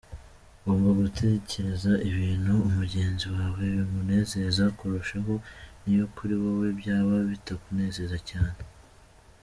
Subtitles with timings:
[0.61, 5.33] Ugomba gutekereza ibintu mugenzi wawe bimunezeza kurushaho
[5.83, 8.59] niyo kuri wowe byaba bitakunezeza cyane.